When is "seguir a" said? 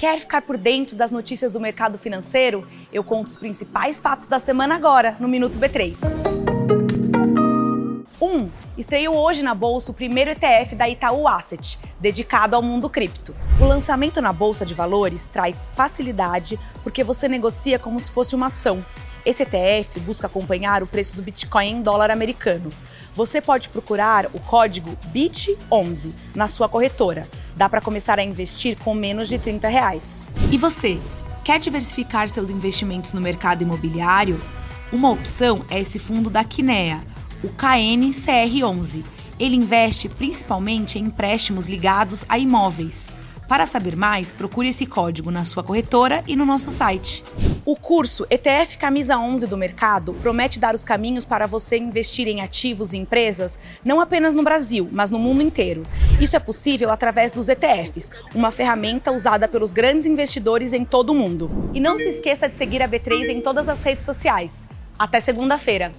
62.56-62.88